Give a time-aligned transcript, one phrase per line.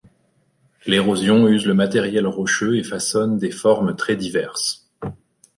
[0.87, 4.89] L'érosion use le matériel rocheux et façonne des formes très diverses.